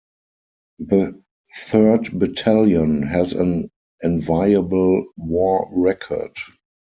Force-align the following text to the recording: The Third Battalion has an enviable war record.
The 0.79 1.21
Third 1.67 2.17
Battalion 2.17 3.03
has 3.03 3.33
an 3.33 3.69
enviable 4.03 5.05
war 5.15 5.69
record. 5.71 6.35